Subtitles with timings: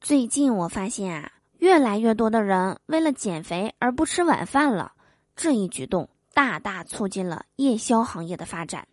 [0.00, 4.92] 最近我发现啊，越来越多的人为了减肥而不吃晚饭了。
[5.36, 8.88] 这一举动大大促进了夜宵行业的发展。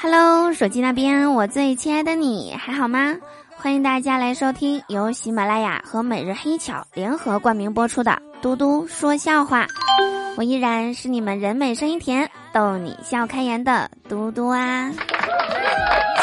[0.00, 3.16] Hello，手机那边，我最亲爱的你还好吗？
[3.60, 9.64] 欢迎大家来收听由喜马拉雅和每日黑巧联合冠名播出的《嘟嘟说笑话》，
[10.36, 14.92] 我依然是你们人美声音甜、逗你笑开颜的嘟嘟啊。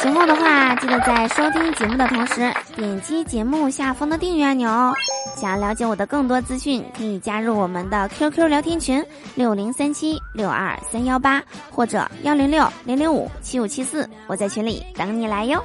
[0.02, 4.93] 喜欢的话，记得在收听节目的同时点击节目下方的订阅按钮哦。
[5.35, 9.04] 想要了解我的更多资讯，可以加入我们的 QQ 聊天群
[9.35, 15.62] 六零三七六二三幺八或者幺零六零零五七五七四，我在群里等你来哟。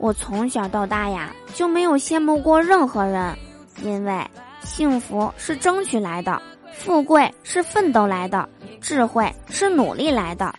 [0.00, 3.36] 我从小到大呀就没有羡慕过任何人。
[3.82, 4.26] 因为
[4.62, 6.40] 幸福是争取来的，
[6.72, 8.46] 富贵是奋斗来的，
[8.80, 10.52] 智慧是努力来的。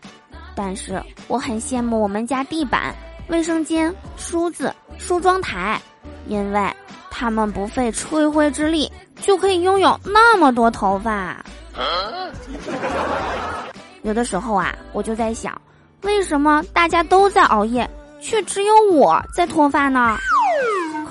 [0.56, 2.96] 但是我很羡慕我们家地板、
[3.28, 5.80] 卫生间、梳子、梳妆台，
[6.28, 6.70] 因为
[7.12, 11.44] 他们不费吹灰之力就可以拥有那么多头发。
[14.02, 15.60] 有的时候啊，我就在想，
[16.02, 17.88] 为什么大家都在熬夜，
[18.22, 20.18] 却只有我在脱发呢？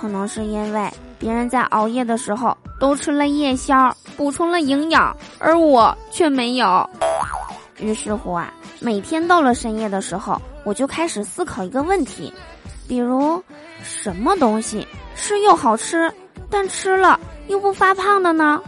[0.00, 0.90] 可能是因为。
[1.18, 6.88] 别人在熬夜的时候都吃了夜宵，补充了营养，而我却没有。
[7.78, 8.50] 于是乎啊，
[8.80, 12.32] 每天到了深夜的时候，我就开始思考一个问题，
[12.88, 13.38] 比如，
[13.82, 16.10] 什么东西是又好吃，
[16.48, 18.58] 但吃了又不发胖的呢？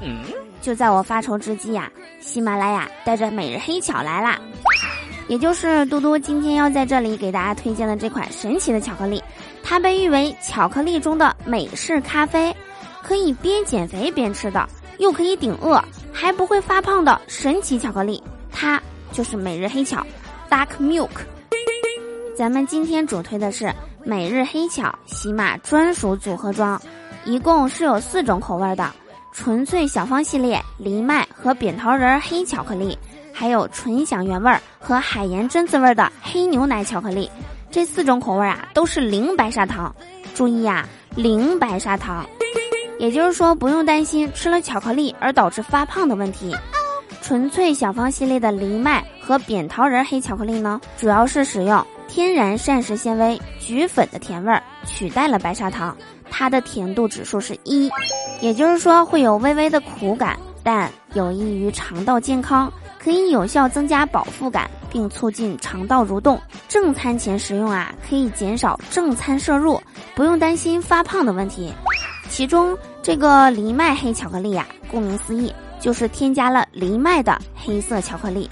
[0.60, 4.38] 就在我发愁之际呀，喜马拉雅带着每日黑巧来啦，
[5.28, 9.22] 也就是嘟嘟今天要在这里给大家推荐的这款神奇的巧克力。
[9.62, 12.54] 它被誉为巧克力中的美式咖啡，
[13.02, 14.68] 可以边减肥边吃的，
[14.98, 15.82] 又可以顶饿，
[16.12, 18.22] 还不会发胖的神奇巧克力。
[18.50, 18.80] 它
[19.12, 20.04] 就是每日黑巧
[20.50, 21.08] ，Dark Milk。
[22.36, 23.72] 咱们今天主推的是
[24.04, 26.80] 每日黑巧喜马专属组合装，
[27.24, 28.90] 一共是有四种口味的：
[29.32, 32.98] 纯粹小方系列藜麦和扁桃仁黑巧克力，
[33.32, 37.30] 还有纯享原味儿和海盐榛子味儿的黑牛奶巧克力。
[37.70, 39.94] 这四种口味啊，都是零白砂糖。
[40.34, 42.26] 注意呀，零白砂糖，
[42.98, 46.54] 也就是说不用担心吃了巧克力而导致发胖的问题。
[47.20, 55.96] 纯粹小方系列的藜麦和扁桃仁黑巧克力呢，主要是使用天然膳食纤维菊粉的甜味儿取代了白砂糖，
[56.30, 57.90] 它的甜度指数是一，
[58.40, 62.72] 也就是说会有微微的苦感，但有益于肠道健康。
[63.02, 66.40] 可以有效增加饱腹感，并促进肠道蠕动。
[66.68, 69.80] 正餐前食用啊，可以减少正餐摄入，
[70.14, 71.72] 不用担心发胖的问题。
[72.28, 78.48] 其中这个藜麦黑巧克力呀，顾名思义，就是添加了藜麦的黑色巧克力。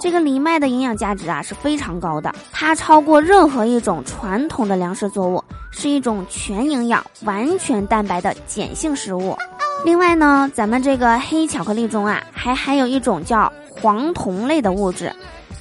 [0.00, 5.42] 这个藜麦的营养价值啊是非常高的，它超过任何一种传统的粮食作物，
[5.72, 9.36] 是一种全营养、完全蛋白的碱性食物。
[9.84, 13.52] 另外呢，咱们这个黑巧克力中啊，还含有一种叫。
[13.80, 15.14] 黄酮类的物质，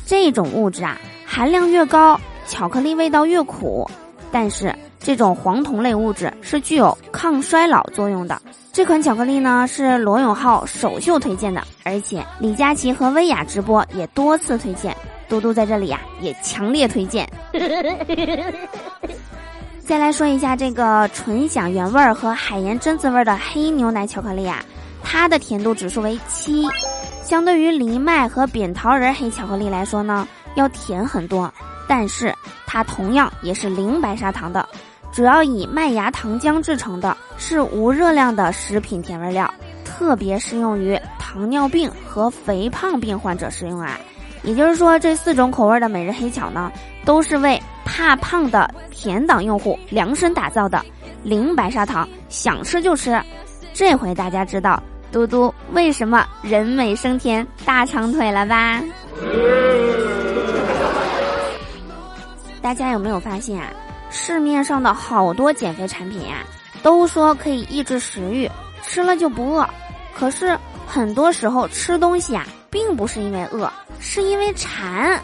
[0.05, 3.89] 这种物质啊含量越高，巧克力味道越苦。
[4.31, 8.41] 但是这种黄酮类物质是具有抗衰老作用的。
[8.73, 14.95] 这款巧克力呢是罗永浩首秀推荐的，而且李佳琦和薇娅直播也多次推荐。
[15.29, 17.28] 嘟嘟在这里呀也强烈推荐。
[19.84, 24.63] 再来说一下这个纯享原味儿和海盐榛子味儿的黑牛奶巧克力啊，
[25.01, 26.67] 它的甜度指数为七。
[27.27, 31.53] 相对于藜麦和扁桃仁黑巧克力来说呢，要甜很多，
[31.85, 32.33] 但是
[32.65, 34.65] 它同样也是零白砂糖的，
[35.11, 43.99] 主要以麦芽糖浆制成的，是无热量的食品甜味料，特别适用于糖尿病和肥胖病患者食用啊。
[44.43, 46.72] 也就是说，这四种口味的每日黑巧呢，
[47.03, 50.81] 都是为怕胖的甜党用户量身打造的，
[51.23, 53.22] 零白砂糖，想吃就吃。
[53.73, 54.81] 这回大家知道。
[55.11, 58.81] 嘟嘟，为什么人美声甜大长腿了吧？
[62.61, 63.67] 大家有没有发现啊？
[64.09, 66.43] 市面上的好多减肥产品呀，
[66.83, 68.49] 都说可以抑制食欲，
[68.83, 69.67] 吃了就不饿。
[70.13, 75.21] 可是很多时候吃东西啊，并不是因为饿，是因为馋。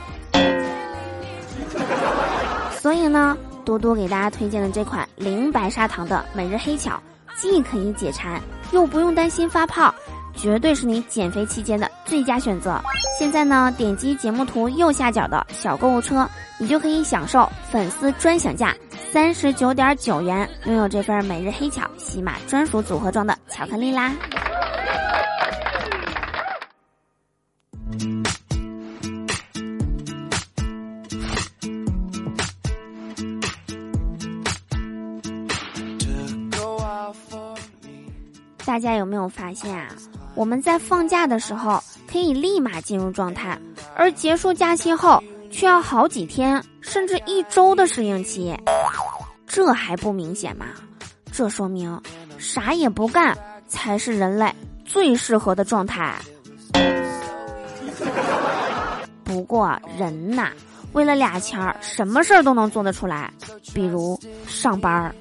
[2.80, 7.00] 所以呢，多多给大家推荐的这款零白砂糖的每日黑巧。
[7.36, 8.40] 既可以解馋，
[8.74, 9.94] 又不用担心发胖，
[10.36, 12.82] 绝对是你减肥期间的最佳选择。
[13.18, 16.28] 现在呢，点击节目图右下角的小购物车，
[16.58, 18.76] 你就可以享受粉丝专享价
[19.12, 24.12] 三十九点九元，拥有这份每日黑巧喜马专属组合装的巧克力啦。
[38.74, 39.88] 大家有没有发现啊？
[40.34, 41.80] 我们在放假的时候
[42.12, 43.56] 可以立马进入状态，
[43.96, 48.52] 而结束假期后却要好几天甚至一周的适应期。
[49.46, 50.66] 这还不明显吗？
[51.32, 52.02] 这说明
[52.40, 53.38] 啥也不干
[53.68, 54.52] 才是人类
[54.84, 56.16] 最适合的状态。
[59.24, 60.50] 不过人呐，
[60.94, 63.32] 为了俩钱儿，什么事儿都能做得出来，
[63.72, 65.14] 比如上班儿。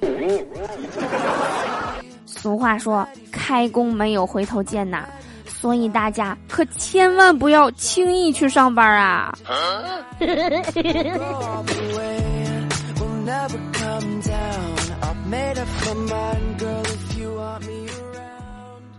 [2.43, 3.07] 俗话说。
[3.45, 5.03] 开工没有回头箭呐，
[5.45, 9.37] 所以大家可千万不要轻易去上班啊！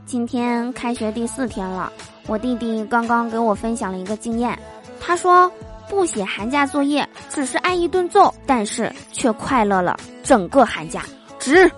[0.05, 1.91] 今天开学第四天了，
[2.27, 4.59] 我弟弟刚刚给我分享了一个经验，
[5.01, 5.51] 他说
[5.89, 11.03] 不写寒假作业只是挨一顿揍，但是却快乐了整个寒假，
[11.39, 11.71] 值。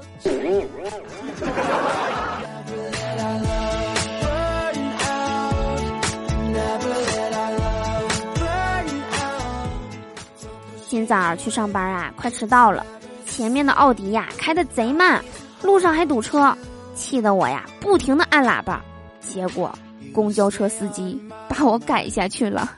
[10.88, 12.86] 今早去上班啊，快迟到了。
[13.26, 15.22] 前面的奥迪呀开的贼慢，
[15.60, 16.56] 路上还堵车，
[16.94, 18.82] 气得我呀不停的按喇叭。
[19.20, 19.76] 结果
[20.14, 22.70] 公交车司机把我赶下去了。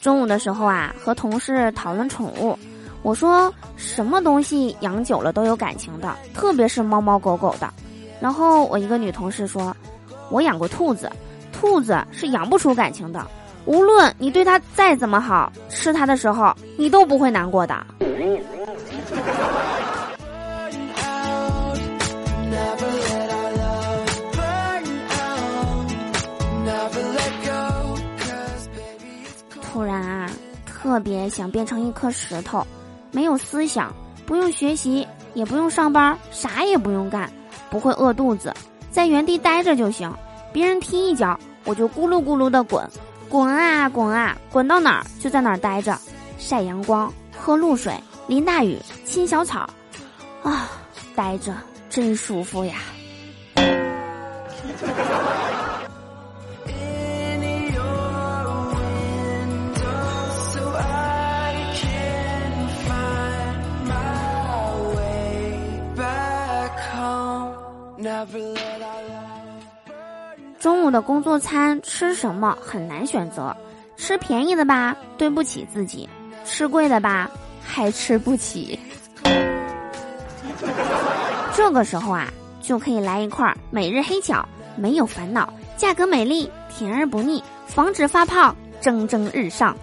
[0.00, 2.58] 中午的时候啊，和同事讨论宠物。
[3.02, 7.72] 我说什么东西养久了都有感情的，特别是猫猫狗狗的。
[8.20, 9.74] 然后我一个女同事说，
[10.30, 11.10] 我养过兔子，
[11.52, 13.24] 兔子是养不出感情的，
[13.66, 17.86] 无论你对它再怎么好，吃它的时候你都不会难过的。
[30.88, 32.66] 特别想变成一颗石头。
[33.10, 33.94] 没有思想，
[34.24, 37.30] 不用学习，也不用上班，啥也不用干，
[37.68, 38.54] 不会饿肚子，
[38.90, 40.10] 在原地待着就行。
[40.50, 42.88] 别人踢一脚，我就咕噜咕噜的滚，
[43.28, 45.94] 滚啊滚啊，滚到哪儿就在哪儿待着，
[46.38, 47.92] 晒阳光，喝露水，
[48.26, 49.68] 淋大雨，亲小草，
[50.42, 50.70] 啊，
[51.14, 51.54] 待着
[51.90, 52.76] 真舒服呀。
[70.58, 73.56] 中午的工作餐吃什么很难选择，
[73.96, 76.08] 吃便宜的吧，对不起自己；
[76.44, 77.30] 吃贵的吧，
[77.64, 78.78] 还吃不起。
[81.54, 82.26] 这个时候啊，
[82.60, 84.44] 就可以来一块每日黑巧，
[84.74, 89.76] 没有烦恼，价格美丽，甜而不腻，防止发胖，蒸蒸日上。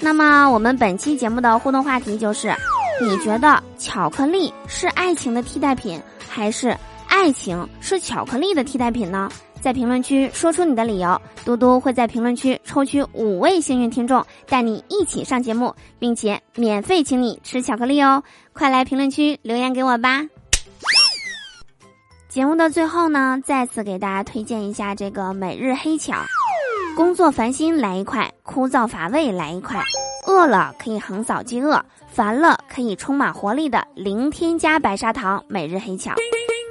[0.00, 2.52] 那么，我们本期节目的互动话题就是：
[3.00, 6.76] 你觉得巧克力是爱情的替代品，还是
[7.08, 9.30] 爱情是巧克力的替代品呢？
[9.60, 18.22] 在评论区说出你的理由，嘟嘟会在评论区抽取五位幸运听众，带你一起上节目，并且免费请你吃巧克力哦！
[18.52, 20.24] 快来评论区留言给我吧。
[22.28, 26.14] 节目的最后呢，再次给大家推荐一下这个每日黑巧。
[26.96, 29.80] 工作烦心来一块，枯燥乏味来一块，
[30.26, 36.14] 饿了可以横扫饥饿，烦了可以充满活力的零添加白砂糖每日黑巧，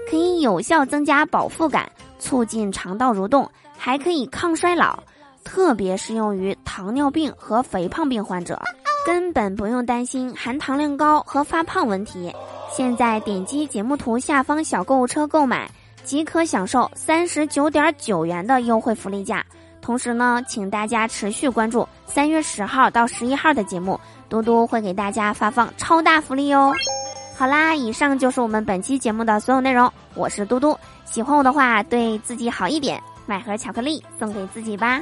[0.09, 5.03] 可以有效增加饱腹感，促进肠道蠕动，还可以抗衰老，
[5.43, 8.57] 特别适用于糖尿病和肥胖病患者，
[9.05, 12.33] 根本不用担心含糖量高和发胖问题。
[12.71, 15.69] 现在点击节目图下方小购物车购买，
[16.05, 19.45] 即可享受三十九点九元的优惠福利价。
[19.81, 26.71] 同时呢，请大家持续关注三月十号到十一号的节目，嘟嘟会给大家发放超大福利哟。
[27.35, 29.91] 好啦，以上就是我们本期节目的所有内容。
[30.13, 35.01] 我是嘟嘟，喜欢我的话，对自己好一点，买盒巧克力送给自己吧。